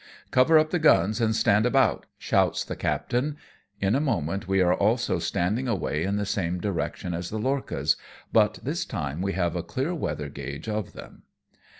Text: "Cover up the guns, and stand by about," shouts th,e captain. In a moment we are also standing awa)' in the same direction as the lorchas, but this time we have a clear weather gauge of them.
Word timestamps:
"Cover 0.31 0.57
up 0.57 0.71
the 0.71 0.79
guns, 0.79 1.21
and 1.21 1.35
stand 1.35 1.61
by 1.63 1.67
about," 1.67 2.07
shouts 2.17 2.65
th,e 2.65 2.75
captain. 2.75 3.37
In 3.79 3.93
a 3.93 3.99
moment 4.01 4.47
we 4.47 4.59
are 4.59 4.73
also 4.73 5.19
standing 5.19 5.67
awa)' 5.67 5.93
in 6.01 6.15
the 6.15 6.25
same 6.25 6.59
direction 6.59 7.13
as 7.13 7.29
the 7.29 7.37
lorchas, 7.37 7.97
but 8.33 8.57
this 8.63 8.83
time 8.83 9.21
we 9.21 9.33
have 9.33 9.55
a 9.55 9.61
clear 9.61 9.93
weather 9.93 10.27
gauge 10.29 10.67
of 10.67 10.93
them. 10.93 11.21